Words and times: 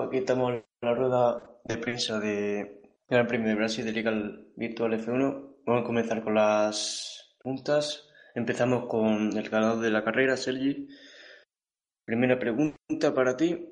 Pues 0.00 0.08
aquí 0.08 0.18
estamos 0.20 0.52
en 0.52 0.64
la 0.80 0.94
rueda 0.94 1.42
de 1.62 1.76
prensa 1.76 2.18
de 2.18 2.80
Gran 3.06 3.26
Premio 3.26 3.48
de 3.48 3.54
Brasil 3.54 3.84
de 3.84 3.92
Liga 3.92 4.10
Virtual 4.56 4.94
F1. 4.94 5.56
Vamos 5.66 5.82
a 5.82 5.86
comenzar 5.86 6.24
con 6.24 6.36
las 6.36 7.36
puntas. 7.38 8.08
Empezamos 8.34 8.86
con 8.86 9.36
el 9.36 9.50
ganador 9.50 9.80
de 9.80 9.90
la 9.90 10.02
carrera, 10.02 10.38
Sergi. 10.38 10.88
Primera 12.06 12.38
pregunta 12.38 13.12
para 13.14 13.36
ti. 13.36 13.68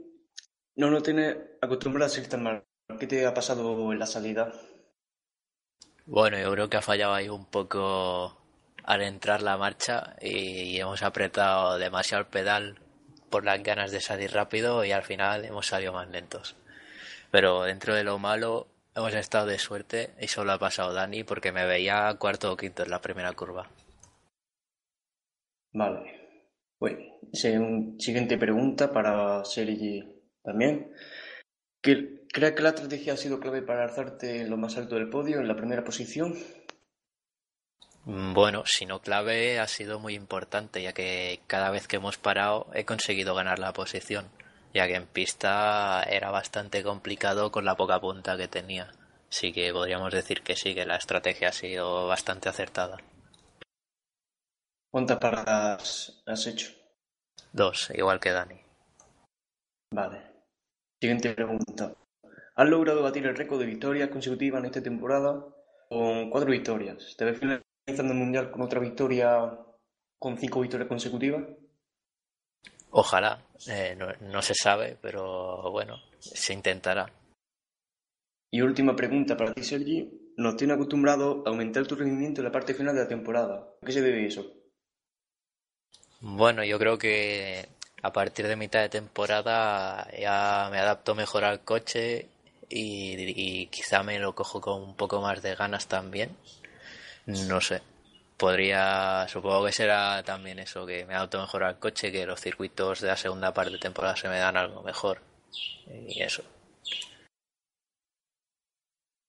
No 0.76 0.90
no 0.90 1.00
tienes 1.00 1.34
acostumbrado 1.62 2.04
a 2.04 2.10
ser 2.10 2.28
tan 2.28 2.42
mal. 2.42 2.62
¿Qué 3.00 3.06
te 3.06 3.24
ha 3.24 3.32
pasado 3.32 3.90
en 3.90 3.98
la 3.98 4.06
salida? 4.06 4.52
Bueno, 6.04 6.38
yo 6.38 6.52
creo 6.52 6.68
que 6.68 6.76
ha 6.76 6.82
fallado 6.82 7.14
ahí 7.14 7.30
un 7.30 7.46
poco 7.46 8.36
al 8.84 9.00
entrar 9.00 9.40
la 9.40 9.56
marcha 9.56 10.14
y 10.20 10.78
hemos 10.78 11.02
apretado 11.02 11.78
demasiado 11.78 12.24
el 12.24 12.28
pedal 12.28 12.78
por 13.30 13.44
las 13.44 13.62
ganas 13.62 13.90
de 13.92 14.00
salir 14.00 14.32
rápido 14.32 14.84
y 14.84 14.92
al 14.92 15.02
final 15.02 15.44
hemos 15.44 15.66
salido 15.66 15.92
más 15.92 16.08
lentos. 16.08 16.56
Pero 17.30 17.62
dentro 17.62 17.94
de 17.94 18.04
lo 18.04 18.18
malo 18.18 18.66
hemos 18.94 19.14
estado 19.14 19.46
de 19.46 19.58
suerte 19.58 20.10
y 20.20 20.28
solo 20.28 20.52
ha 20.52 20.58
pasado 20.58 20.92
Dani 20.92 21.24
porque 21.24 21.52
me 21.52 21.66
veía 21.66 22.14
cuarto 22.18 22.52
o 22.52 22.56
quinto 22.56 22.82
en 22.82 22.90
la 22.90 23.00
primera 23.00 23.32
curva. 23.32 23.68
Vale. 25.72 26.18
Bueno, 26.80 26.98
siguiente 27.32 28.38
pregunta 28.38 28.92
para 28.92 29.44
Sergi 29.44 30.04
también. 30.42 30.92
¿Crees 31.80 32.54
que 32.54 32.62
la 32.62 32.68
estrategia 32.70 33.12
ha 33.12 33.16
sido 33.16 33.40
clave 33.40 33.62
para 33.62 33.84
alzarte 33.84 34.42
en 34.42 34.50
lo 34.50 34.56
más 34.56 34.76
alto 34.76 34.94
del 34.94 35.10
podio, 35.10 35.40
en 35.40 35.48
la 35.48 35.56
primera 35.56 35.84
posición? 35.84 36.34
Bueno, 38.10 38.62
si 38.64 38.86
no 38.86 39.02
clave, 39.02 39.60
ha 39.60 39.68
sido 39.68 39.98
muy 40.00 40.14
importante, 40.14 40.80
ya 40.80 40.94
que 40.94 41.40
cada 41.46 41.68
vez 41.68 41.86
que 41.86 41.96
hemos 41.96 42.16
parado 42.16 42.66
he 42.72 42.86
conseguido 42.86 43.34
ganar 43.34 43.58
la 43.58 43.74
posición, 43.74 44.30
ya 44.72 44.86
que 44.86 44.94
en 44.94 45.06
pista 45.06 46.02
era 46.04 46.30
bastante 46.30 46.82
complicado 46.82 47.52
con 47.52 47.66
la 47.66 47.76
poca 47.76 48.00
punta 48.00 48.38
que 48.38 48.48
tenía. 48.48 48.90
Así 49.28 49.52
que 49.52 49.70
podríamos 49.74 50.10
decir 50.10 50.40
que 50.40 50.56
sí, 50.56 50.74
que 50.74 50.86
la 50.86 50.96
estrategia 50.96 51.50
ha 51.50 51.52
sido 51.52 52.06
bastante 52.06 52.48
acertada. 52.48 52.96
¿Cuántas 54.90 55.18
paradas 55.18 56.22
has 56.24 56.46
hecho? 56.46 56.72
Dos, 57.52 57.90
igual 57.94 58.20
que 58.20 58.30
Dani. 58.30 58.58
Vale. 59.92 60.22
Siguiente 60.98 61.34
pregunta. 61.34 61.92
¿Has 62.54 62.68
logrado 62.70 63.02
batir 63.02 63.26
el 63.26 63.36
récord 63.36 63.60
de 63.60 63.66
victorias 63.66 64.08
consecutivas 64.08 64.60
en 64.60 64.66
esta 64.66 64.82
temporada 64.82 65.44
con 65.90 66.30
cuatro 66.30 66.50
victorias? 66.50 67.14
¿Te 67.14 67.26
ves 67.26 67.38
el 67.88 68.14
Mundial 68.14 68.50
con 68.50 68.62
otra 68.62 68.80
victoria, 68.80 69.58
con 70.18 70.36
cinco 70.36 70.60
victorias 70.60 70.88
consecutivas? 70.88 71.44
Ojalá, 72.90 73.42
eh, 73.68 73.96
no, 74.20 74.42
se 74.42 74.54
sabe, 74.54 74.96
pero 75.00 75.70
bueno, 75.70 75.96
se 76.18 76.52
intentará. 76.52 77.10
Y 78.50 78.62
última 78.62 78.96
pregunta 78.96 79.36
para 79.36 79.52
ti, 79.52 79.62
Sergi. 79.62 80.10
Nos 80.36 80.56
tiene 80.56 80.72
acostumbrado 80.72 81.42
a 81.44 81.50
aumentar 81.50 81.86
tu 81.86 81.96
rendimiento 81.96 82.40
en 82.40 82.44
la 82.44 82.52
parte 82.52 82.72
final 82.72 82.94
de 82.94 83.02
la 83.02 83.08
temporada. 83.08 83.74
¿A 83.82 83.86
qué 83.86 83.92
se 83.92 84.00
debe 84.00 84.26
eso? 84.26 84.46
Bueno, 86.20 86.64
yo 86.64 86.78
creo 86.78 86.96
que 86.96 87.68
a 88.02 88.12
partir 88.12 88.46
de 88.46 88.56
mitad 88.56 88.80
de 88.80 88.88
temporada 88.88 90.08
ya 90.18 90.68
me 90.70 90.78
adapto 90.78 91.14
mejor 91.14 91.44
al 91.44 91.60
coche 91.64 92.28
y, 92.68 93.14
y 93.18 93.66
quizá 93.66 94.02
me 94.02 94.18
lo 94.18 94.34
cojo 94.34 94.60
con 94.60 94.80
un 94.82 94.94
poco 94.94 95.20
más 95.20 95.42
de 95.42 95.56
ganas 95.56 95.88
también 95.88 96.30
no 97.28 97.60
sé. 97.60 97.82
Podría, 98.36 99.26
supongo 99.28 99.66
que 99.66 99.72
será 99.72 100.22
también 100.22 100.60
eso, 100.60 100.86
que 100.86 101.04
me 101.04 101.14
auto 101.14 101.40
mejor 101.40 101.64
el 101.64 101.78
coche, 101.78 102.12
que 102.12 102.24
los 102.24 102.40
circuitos 102.40 103.00
de 103.00 103.08
la 103.08 103.16
segunda 103.16 103.52
parte 103.52 103.72
de 103.72 103.78
temporada 103.78 104.16
se 104.16 104.28
me 104.28 104.38
dan 104.38 104.56
algo 104.56 104.82
mejor. 104.82 105.20
Y 105.86 106.22
eso. 106.22 106.42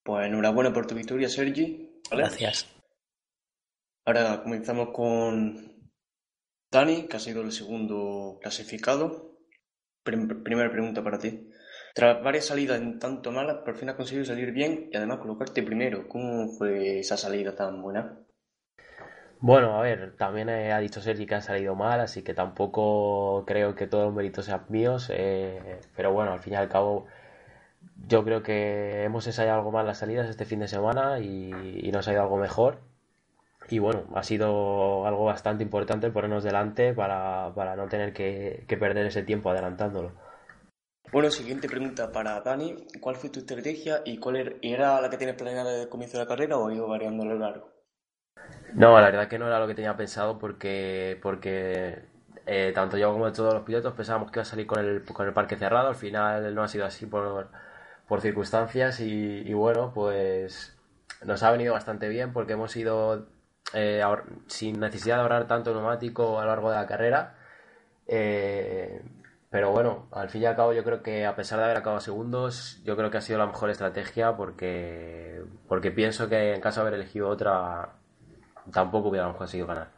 Pues 0.04 0.28
enhorabuena 0.28 0.72
por 0.72 0.86
tu 0.88 0.96
victoria, 0.96 1.28
Sergi. 1.28 2.02
Gracias. 2.12 2.68
Ahora 4.06 4.42
comenzamos 4.44 4.90
con 4.94 5.92
Dani, 6.72 7.08
que 7.08 7.18
ha 7.18 7.20
sido 7.20 7.42
el 7.42 7.52
segundo 7.52 8.40
clasificado. 8.42 9.40
primera 10.04 10.72
pregunta 10.72 11.04
para 11.04 11.20
ti. 11.20 11.49
Tras 12.00 12.24
varias 12.24 12.46
salidas 12.46 12.80
en 12.80 12.98
tanto 12.98 13.30
malas, 13.30 13.58
por 13.58 13.76
fin 13.76 13.90
has 13.90 13.96
conseguido 13.96 14.24
salir 14.24 14.54
bien 14.54 14.90
y 14.90 14.96
además 14.96 15.18
colocarte 15.18 15.62
primero. 15.64 16.08
¿Cómo 16.08 16.48
fue 16.48 17.00
esa 17.00 17.18
salida 17.18 17.54
tan 17.54 17.82
buena? 17.82 18.20
Bueno, 19.42 19.78
a 19.78 19.82
ver, 19.82 20.16
también 20.16 20.48
ha 20.48 20.80
dicho 20.80 21.02
Sergi 21.02 21.26
que 21.26 21.36
han 21.36 21.42
salido 21.42 21.76
mal, 21.76 22.00
así 22.00 22.22
que 22.22 22.34
tampoco 22.34 23.44
creo 23.46 23.76
que 23.76 23.86
todos 23.86 24.06
los 24.06 24.14
méritos 24.14 24.46
sean 24.46 24.62
míos. 24.70 25.12
Eh, 25.14 25.82
pero 25.94 26.14
bueno, 26.14 26.32
al 26.32 26.40
fin 26.40 26.54
y 26.54 26.56
al 26.56 26.70
cabo, 26.70 27.06
yo 28.08 28.24
creo 28.24 28.44
que 28.44 29.04
hemos 29.04 29.28
ensayado 29.28 29.58
algo 29.58 29.72
más 29.72 29.86
las 29.86 29.98
salidas 29.98 30.30
este 30.30 30.46
fin 30.46 30.60
de 30.60 30.70
semana 30.70 31.20
y, 31.20 31.92
nos 31.92 32.08
ha 32.08 32.14
ido 32.14 32.22
algo 32.22 32.38
mejor. 32.38 32.80
Y 33.70 33.80
bueno, 33.80 34.06
ha 34.16 34.24
sido 34.24 35.06
algo 35.06 35.26
bastante 35.26 35.64
importante 35.64 36.12
ponernos 36.12 36.46
delante 36.46 36.94
para, 36.94 37.52
no 37.76 37.90
tener 37.90 38.14
que 38.14 38.78
perder 38.80 39.06
ese 39.06 39.24
tiempo 39.24 39.50
adelantándolo. 39.50 40.29
Bueno, 41.12 41.31
siguiente 41.31 41.68
pregunta 41.68 42.12
para 42.12 42.40
Dani. 42.42 42.86
¿Cuál 43.00 43.16
fue 43.16 43.31
tu 43.31 43.40
estrategia 43.40 44.02
y 44.06 44.20
cuál 44.20 44.36
er-, 44.36 44.58
era 44.62 45.02
la 45.02 45.09
que 45.09 45.18
tienes 45.18 45.36
planeada 45.36 45.72
desde 45.72 45.84
el 45.84 45.90
comienzo 45.90 46.18
de 46.18 46.24
la 46.24 46.28
carrera 46.28 46.58
o 46.58 46.68
ha 46.68 46.74
ido 46.74 46.88
variando 46.88 47.24
a 47.24 47.25
lo 47.25 47.40
largo? 47.40 47.72
No, 48.75 48.94
la 49.00 49.08
verdad 49.08 49.28
que 49.28 49.40
no 49.40 49.48
era 49.48 49.59
lo 49.59 49.68
que 49.68 49.74
tenía 49.74 49.98
pensado 49.98 50.38
porque, 50.38 51.18
porque 51.24 52.03
eh, 52.46 52.72
tanto 52.75 52.98
yo 52.98 53.12
como 53.12 53.31
todos 53.31 53.56
los 53.56 53.64
pilotos 53.64 53.94
pensábamos 53.94 54.31
que 54.31 54.38
iba 54.38 54.44
a 54.44 54.46
salir 54.46 54.68
con 54.68 54.80
el, 54.80 55.03
con 55.03 55.25
el 55.25 55.34
parque 55.34 55.56
cerrado. 55.56 55.90
Al 55.90 55.96
final 55.96 56.53
no 56.53 56.62
ha 56.62 56.68
sido 56.68 56.86
así 56.86 57.08
por, 57.08 57.50
circunstancias 58.22 59.00
y, 59.00 59.52
bueno, 59.53 59.92
pues 59.94 60.78
nos 61.25 61.42
ha 61.42 61.52
venido 61.52 61.74
bastante 61.74 62.08
bien 62.08 62.34
porque 62.34 62.53
hemos 62.53 62.75
ido 62.75 63.28
eh, 63.74 64.03
sin 64.48 64.80
necesidad 64.80 65.16
de 65.18 65.22
ahorrar 65.24 65.48
tanto 65.48 65.74
neumático 65.74 66.40
a 66.40 66.44
lo 66.44 66.50
largo 66.50 66.69
de 66.69 66.75
la 66.78 66.88
carrera. 66.88 67.36
Eh, 68.08 69.02
pero 69.50 69.72
bueno, 69.72 70.08
al 70.12 70.30
fin 70.30 70.44
y 70.44 70.46
al 70.46 70.56
cabo 70.56 70.74
yo 70.74 70.84
creo 70.84 71.02
que 71.02 71.26
a 71.26 71.36
pesar 71.36 71.58
de 71.60 71.66
haber 71.66 71.78
acabado 71.78 72.02
segundos, 72.02 72.82
yo 72.84 72.96
creo 72.96 73.10
que 73.10 73.18
ha 73.18 73.22
sido 73.22 73.40
la 73.40 73.48
mejor 73.48 73.70
estrategia 73.72 74.38
porque, 74.38 75.44
porque 75.68 75.92
pienso 75.92 76.30
que 76.30 76.54
en 76.54 76.62
caso 76.62 76.82
de 76.82 76.88
haber 76.88 77.00
elegido 77.00 77.30
otra, 77.30 77.96
tampoco 78.72 79.10
hubiéramos 79.10 79.38
conseguido 79.38 79.68
ganar. 79.68 79.92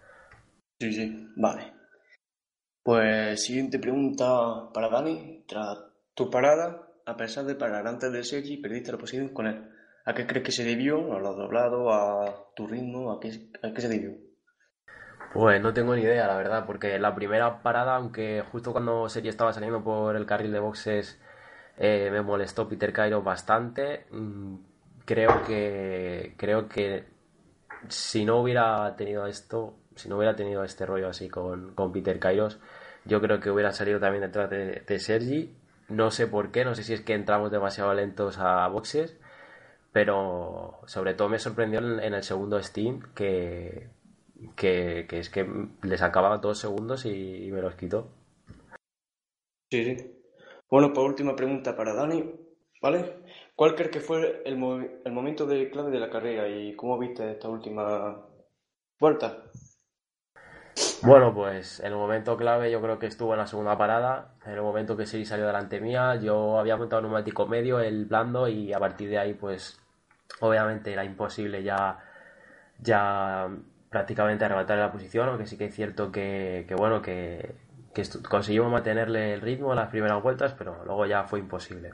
Sí, 0.80 0.94
sí, 0.94 1.28
vale. 1.36 1.74
Pues 2.84 3.44
siguiente 3.44 3.78
pregunta 3.78 4.72
para 4.74 4.90
Dani. 4.90 5.44
Tras 5.48 5.78
tu 6.16 6.30
parada, 6.30 6.88
a 7.06 7.18
pesar 7.18 7.46
de 7.46 7.56
parar 7.56 7.86
antes 7.88 8.12
de 8.12 8.24
Sergi, 8.24 8.58
perdiste 8.58 8.92
la 8.92 8.98
posición 8.98 9.30
con 9.30 9.48
él. 9.48 9.70
¿A 10.06 10.16
qué 10.16 10.26
crees 10.26 10.46
que 10.46 10.52
se 10.52 10.64
debió? 10.64 11.14
¿A 11.14 11.20
lo 11.20 11.34
doblado? 11.34 11.92
¿A 11.92 12.54
tu 12.56 12.68
ritmo? 12.68 13.12
¿A 13.12 13.20
qué, 13.20 13.52
a 13.62 13.74
qué 13.74 13.82
se 13.82 13.90
debió? 13.90 14.31
Pues 15.34 15.62
no 15.62 15.74
tengo 15.74 15.96
ni 15.96 16.02
idea, 16.02 16.28
la 16.28 16.36
verdad, 16.36 16.66
porque 16.66 17.00
la 17.00 17.16
primera 17.16 17.62
parada, 17.62 17.96
aunque 17.96 18.44
justo 18.52 18.74
cuando 18.74 19.08
Serie 19.08 19.30
estaba 19.30 19.54
saliendo 19.54 19.82
por 19.82 20.16
el 20.18 20.26
carril 20.26 20.52
de 20.52 20.60
boxes, 20.60 21.20
eh, 21.78 22.10
me 22.12 22.22
molestó 22.22 22.68
Peter 22.68 22.92
Cairo 22.92 23.22
bastante. 23.24 24.08
Mm, 24.12 24.56
creo 25.06 25.44
que 25.44 26.36
creo 26.38 26.68
que 26.68 27.06
si 27.90 28.26
no 28.26 28.42
hubiera 28.42 28.96
tenido 28.98 29.28
esto, 29.28 29.76
si 29.96 30.10
no 30.10 30.18
hubiera 30.18 30.36
tenido 30.36 30.64
este 30.64 30.86
rollo 30.86 31.10
así 31.10 31.30
con, 31.30 31.76
Peter 31.94 32.20
Kairos, 32.20 32.60
yo 33.06 33.22
creo 33.22 33.40
que 33.40 33.52
hubiera 33.52 33.72
salido 33.72 34.00
también 34.00 34.24
detrás 34.24 34.50
de, 34.50 34.84
de 34.88 35.00
Sergi. 35.00 35.56
No 35.90 36.12
sé 36.12 36.28
por 36.28 36.52
qué, 36.52 36.66
no 36.66 36.76
sé 36.76 36.84
si 36.84 36.94
es 36.94 37.02
que 37.02 37.14
entramos 37.14 37.52
demasiado 37.52 37.94
lentos 37.94 38.38
a 38.40 38.68
boxes, 38.68 39.18
pero 39.94 40.82
sobre 40.88 41.14
todo 41.16 41.30
me 41.30 41.40
sorprendió 41.40 41.80
en 41.80 42.14
el 42.14 42.24
segundo 42.24 42.62
Steam 42.62 43.02
que 43.16 43.90
que, 44.56 45.08
es 45.10 45.30
que 45.30 45.48
les 45.84 46.02
acababa 46.02 46.38
dos 46.38 46.60
segundos 46.60 47.06
y, 47.06 47.50
me 47.52 47.62
los 47.62 47.76
quitó. 47.76 48.10
Sí, 49.70 49.84
sí. 49.86 50.22
Bueno, 50.70 50.94
por 50.94 51.06
última 51.06 51.36
pregunta 51.36 51.76
para 51.76 51.94
Dani, 51.94 52.24
¿vale? 52.82 53.24
¿Cuál 53.56 53.76
crees 53.76 53.92
que 53.92 54.00
fue 54.00 54.42
el, 54.46 54.54
el 55.06 55.12
momento 55.12 55.46
de 55.46 55.70
clave 55.70 55.92
de 55.92 56.00
la 56.00 56.10
carrera 56.10 56.48
y 56.48 56.76
cómo 56.76 56.98
viste 56.98 57.32
esta 57.32 57.50
última 57.50 58.26
vuelta? 59.00 59.44
Bueno, 61.04 61.34
pues 61.34 61.80
el 61.80 61.96
momento 61.96 62.38
clave 62.38 62.72
yo 62.72 62.82
creo 62.82 63.00
que 63.00 63.08
estuvo 63.08 63.34
en 63.34 63.40
la 63.40 63.48
segunda 63.48 63.78
parada, 63.78 64.36
en 64.46 64.54
el 64.54 64.62
momento 64.62 64.96
que 64.96 65.08
sí 65.08 65.26
salió 65.26 65.48
delante 65.48 65.82
mía, 65.82 66.16
yo 66.16 66.60
había 66.60 66.78
montado 66.78 67.02
un 67.02 67.08
neumático 67.08 67.48
medio, 67.48 67.80
el 67.80 68.06
blando, 68.06 68.48
y 68.48 68.72
a 68.72 68.80
partir 68.80 69.10
de 69.10 69.18
ahí 69.18 69.34
pues 69.34 69.80
obviamente 70.40 70.94
era 70.94 71.04
imposible 71.04 71.64
ya, 71.64 72.00
ya 72.80 73.50
prácticamente 73.92 74.46
arrebatar 74.46 74.78
la 74.80 74.92
posición, 74.92 75.28
aunque 75.28 75.46
sí 75.46 75.58
que 75.58 75.66
es 75.66 75.76
cierto 75.76 76.12
que, 76.14 76.66
bueno, 76.78 77.02
que, 77.02 77.56
conseguimos 78.30 78.72
mantenerle 78.72 79.34
el 79.34 79.42
ritmo 79.42 79.72
en 79.72 79.76
las 79.76 79.90
primeras 79.90 80.24
vueltas, 80.24 80.56
pero 80.58 80.84
luego 80.86 81.06
ya 81.06 81.26
fue 81.26 81.40
imposible. 81.40 81.94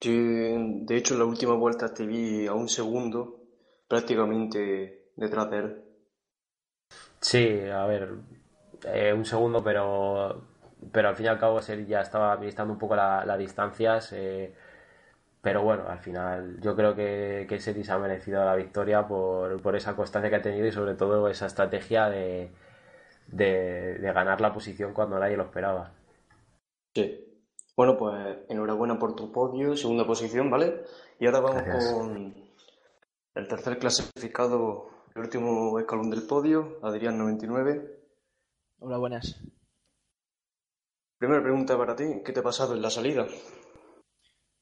de 0.00 0.96
hecho, 0.96 1.12
en 1.12 1.20
la 1.20 1.26
última 1.26 1.54
vuelta 1.54 1.92
te 1.92 2.06
vi 2.06 2.46
a 2.46 2.54
un 2.54 2.70
segundo 2.70 3.38
prácticamente 3.86 5.10
detrás 5.14 5.50
de 5.50 5.58
él. 5.58 5.84
Sí, 7.20 7.60
a 7.68 7.84
ver, 7.84 8.14
eh, 8.86 9.12
un 9.12 9.26
segundo, 9.26 9.62
pero, 9.62 10.42
pero 10.90 11.10
al 11.10 11.16
fin 11.16 11.26
y 11.26 11.28
al 11.28 11.38
cabo 11.38 11.60
ya 11.60 12.00
estaba 12.00 12.32
administrando 12.32 12.72
un 12.72 12.78
poco 12.78 12.96
las 12.96 13.38
distancias. 13.38 14.10
Eh, 14.14 14.54
pero 15.42 15.62
bueno, 15.62 15.88
al 15.88 15.98
final 15.98 16.60
yo 16.60 16.76
creo 16.76 16.94
que, 16.94 17.46
que 17.48 17.58
Setis 17.58 17.90
ha 17.90 17.98
merecido 17.98 18.44
la 18.44 18.54
victoria 18.54 19.06
por, 19.08 19.60
por, 19.60 19.74
esa 19.74 19.96
constancia 19.96 20.30
que 20.30 20.36
ha 20.36 20.42
tenido 20.42 20.66
y 20.66 20.72
sobre 20.72 20.94
todo 20.94 21.28
esa 21.28 21.46
estrategia 21.46 22.08
de, 22.08 22.52
de, 23.26 23.98
ganar 24.00 24.40
la 24.40 24.52
posición 24.52 24.94
cuando 24.94 25.18
nadie 25.18 25.36
lo 25.36 25.42
esperaba. 25.42 25.92
Sí. 26.94 27.42
Bueno, 27.76 27.96
pues 27.98 28.38
enhorabuena 28.48 29.00
por 29.00 29.16
tu 29.16 29.32
podio, 29.32 29.76
segunda 29.76 30.06
posición, 30.06 30.48
¿vale? 30.48 30.84
Y 31.18 31.26
ahora 31.26 31.40
vamos 31.40 31.92
con 31.92 32.34
el 33.34 33.48
tercer 33.48 33.78
clasificado 33.78 34.90
el 35.16 35.22
último 35.22 35.76
escalón 35.80 36.10
del 36.10 36.22
podio, 36.22 36.78
Adrián 36.82 37.18
99. 37.18 37.98
Hola, 38.78 38.98
buenas. 38.98 39.42
Primera 41.18 41.42
pregunta 41.42 41.76
para 41.76 41.96
ti, 41.96 42.22
¿qué 42.24 42.32
te 42.32 42.40
ha 42.40 42.44
pasado 42.44 42.74
en 42.74 42.82
la 42.82 42.90
salida? 42.90 43.26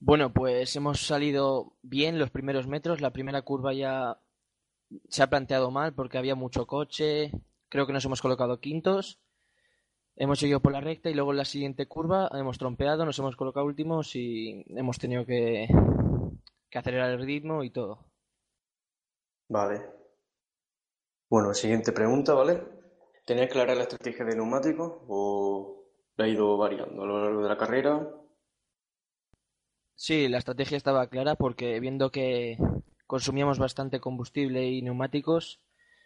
Bueno, 0.03 0.33
pues 0.33 0.75
hemos 0.77 1.07
salido 1.07 1.77
bien 1.83 2.19
los 2.19 2.31
primeros 2.31 2.67
metros, 2.67 3.03
la 3.03 3.13
primera 3.13 3.43
curva 3.43 3.75
ya 3.75 4.19
se 5.11 5.23
ha 5.23 5.29
planteado 5.29 5.71
mal 5.71 5.95
porque 5.95 6.17
había 6.17 6.35
mucho 6.35 6.67
coche, 6.67 7.31
creo 7.69 7.87
que 7.87 7.93
nos 7.93 8.07
hemos 8.07 8.23
colocado 8.23 8.61
quintos, 8.61 9.21
hemos 10.17 10.39
seguido 10.39 10.61
por 10.61 10.73
la 10.73 10.81
recta 10.81 11.11
y 11.11 11.15
luego 11.15 11.33
en 11.33 11.37
la 11.37 11.45
siguiente 11.45 11.87
curva 11.87 12.31
hemos 12.33 12.57
trompeado, 12.57 13.05
nos 13.05 13.19
hemos 13.19 13.37
colocado 13.37 13.67
últimos 13.67 14.17
y 14.17 14.65
hemos 14.69 14.99
tenido 14.99 15.27
que, 15.27 15.69
acelerar 16.75 17.11
el 17.11 17.23
ritmo 17.27 17.63
y 17.63 17.71
todo. 17.71 18.07
Vale, 19.49 19.83
bueno, 21.29 21.53
siguiente 21.53 21.93
pregunta, 21.93 22.33
¿vale? 22.33 22.63
¿Tenía 23.27 23.49
clara 23.51 23.75
la 23.75 23.83
estrategia 23.83 24.25
de 24.25 24.35
neumático 24.35 25.05
o 25.09 25.85
la 26.17 26.25
ha 26.25 26.29
ido 26.29 26.57
variando 26.57 27.03
a 27.03 27.07
lo 27.07 27.23
largo 27.23 27.43
de 27.43 27.49
la 27.51 27.59
carrera? 27.59 28.20
Sí, 30.03 30.29
la 30.29 30.39
estrategia 30.39 30.79
estaba 30.79 31.09
clara 31.09 31.35
porque 31.35 31.79
viendo 31.79 32.11
que 32.11 32.57
consumíamos 33.07 33.59
bastante 33.59 34.01
combustible 34.01 34.67
y 34.67 34.81
neumáticos, 34.81 35.61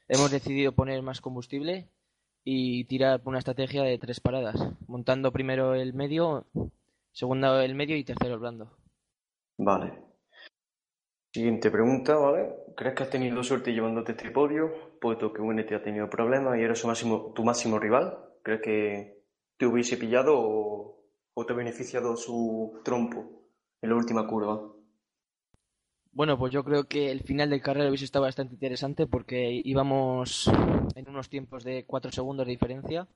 hemos 0.09 0.33
decidido 0.33 0.73
poner 0.73 1.01
más 1.03 1.21
combustible 1.21 1.89
y 2.43 2.87
tirar 2.87 3.23
una 3.25 3.39
estrategia 3.39 3.85
de 3.85 3.97
tres 3.99 4.19
paradas, 4.19 4.57
montando 4.89 5.31
primero 5.31 5.77
el 5.77 5.95
medio, 5.95 6.45
segundo 7.13 7.61
el 7.61 7.77
medio 7.77 7.97
y 7.97 8.03
tercero 8.03 8.35
el 8.35 8.41
blando. 8.41 8.77
Vale. 9.59 9.93
Siguiente 11.33 11.71
pregunta, 11.71 12.17
¿vale? 12.17 12.53
¿Crees 12.77 12.97
que 12.97 13.03
has 13.05 13.11
tenido 13.11 13.45
suerte 13.45 13.73
llevándote 13.73 14.11
este 14.11 14.33
podio, 14.33 14.99
puesto 15.01 15.33
que 15.33 15.41
UNT 15.41 15.71
ha 15.71 15.85
tenido 15.85 16.11
problemas 16.11 16.59
y 16.59 16.63
eres 16.63 16.81
su 16.81 16.89
máximo, 16.89 17.33
tu 17.33 17.45
máximo 17.45 17.79
rival? 17.79 18.19
¿Crees 18.43 18.61
que 18.61 19.23
te 19.57 19.67
hubiese 19.67 19.97
pillado 19.97 20.33
o, 20.37 21.47
te 21.47 21.53
ha 21.53 21.57
beneficiado 21.57 22.17
su 22.17 22.81
trompo 22.85 23.44
en 23.85 23.91
la 23.91 23.97
última 23.97 24.27
curva? 24.27 24.63
Bueno, 26.11 26.39
pues 26.39 26.53
yo 26.53 26.65
creo 26.65 26.85
que 26.85 27.11
el 27.11 27.21
final 27.21 27.51
del 27.51 27.61
carrera 27.61 27.89
hubiese 27.89 28.07
estado 28.07 28.25
bastante 28.25 28.55
interesante 28.55 29.07
porque 29.07 29.61
íbamos 29.63 30.51
en 30.95 31.09
unos 31.09 31.29
tiempos 31.29 31.65
de 31.65 31.85
4 31.85 32.11
segundos 32.11 32.47
de 32.47 32.53
diferencia 32.53 33.07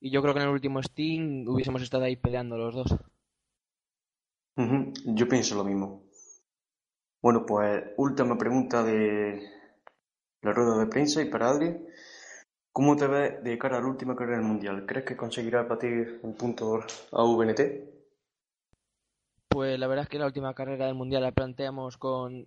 y 0.00 0.10
yo 0.10 0.20
creo 0.20 0.34
que 0.34 0.40
en 0.40 0.46
el 0.46 0.52
último 0.52 0.82
Steam 0.82 1.46
hubiésemos 1.46 1.82
estado 1.82 2.04
ahí 2.04 2.16
peleando 2.16 2.58
los 2.58 2.74
dos. 2.74 2.96
Yo 5.04 5.28
pienso 5.28 5.54
lo 5.54 5.64
mismo. 5.64 6.02
Bueno, 7.22 7.46
pues 7.46 7.84
última 7.98 8.36
pregunta 8.36 8.82
de 8.82 9.48
la 10.42 10.52
rueda 10.52 10.78
de 10.78 10.86
prensa 10.86 11.22
y 11.22 11.26
para 11.26 11.50
Adri. 11.50 11.76
¿Cómo 12.72 12.96
te 12.96 13.06
ves 13.06 13.44
de 13.44 13.56
cara 13.58 13.78
a 13.78 13.80
la 13.80 13.86
última 13.86 14.16
carrera 14.16 14.38
del 14.38 14.46
Mundial? 14.46 14.86
¿Crees 14.86 15.04
que 15.04 15.16
conseguirás 15.16 15.68
batir 15.68 16.18
un 16.22 16.34
punto 16.34 16.80
a 17.12 17.22
VNT? 17.22 17.97
Pues 19.58 19.76
la 19.76 19.88
verdad 19.88 20.04
es 20.04 20.08
que 20.08 20.20
la 20.20 20.26
última 20.26 20.54
carrera 20.54 20.86
del 20.86 20.94
Mundial 20.94 21.20
la 21.24 21.32
planteamos 21.32 21.98
con 21.98 22.46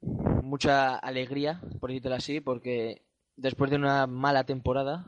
mucha 0.00 0.96
alegría, 0.96 1.60
por 1.78 1.90
decirlo 1.90 2.14
así, 2.14 2.40
porque 2.40 3.02
después 3.36 3.70
de 3.70 3.76
una 3.76 4.06
mala 4.06 4.44
temporada 4.44 5.04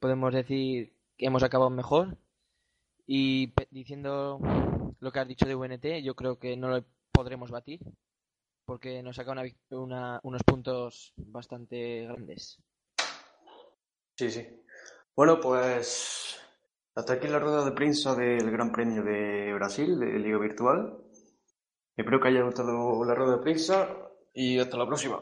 podemos 0.00 0.34
decir 0.34 0.92
que 1.16 1.26
hemos 1.26 1.44
acabado 1.44 1.70
mejor 1.70 2.18
y 3.06 3.52
diciendo 3.70 4.40
lo 4.98 5.12
que 5.12 5.20
has 5.20 5.28
dicho 5.28 5.46
de 5.46 5.54
VNT, 5.54 6.02
yo 6.02 6.16
creo 6.16 6.40
que 6.40 6.56
no 6.56 6.68
lo 6.68 6.84
podremos 7.12 7.52
batir 7.52 7.78
porque 8.64 9.04
nos 9.04 9.14
saca 9.14 9.36
una, 9.70 10.18
unos 10.24 10.42
puntos 10.42 11.12
bastante 11.16 12.06
grandes. 12.08 12.60
Sí, 14.18 14.32
sí. 14.32 14.48
Bueno, 15.14 15.38
pues 15.38 16.25
hasta 16.96 17.12
aquí 17.12 17.28
la 17.28 17.38
rueda 17.38 17.62
de 17.62 17.72
prensa 17.72 18.14
del 18.14 18.50
Gran 18.50 18.72
Premio 18.72 19.02
de 19.02 19.52
Brasil, 19.52 19.98
de 20.00 20.18
Liga 20.18 20.38
Virtual. 20.38 20.96
Espero 21.94 22.20
que 22.20 22.28
haya 22.28 22.42
gustado 22.42 23.04
la 23.04 23.14
rueda 23.14 23.36
de 23.36 23.42
prensa 23.42 23.86
y 24.32 24.58
hasta 24.58 24.78
la 24.78 24.86
próxima. 24.86 25.20